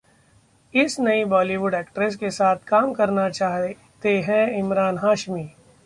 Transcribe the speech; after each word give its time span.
इस 0.73 0.99
नई 0.99 1.23
Bollywood 1.25 1.73
actress 1.73 2.15
के 2.15 2.29
साथ 2.29 2.55
काम 2.67 2.93
करना 2.93 3.29
चाहते 3.29 4.17
हैं 4.21 4.45
इमरान 4.57 4.97
हाशमी 4.97 5.49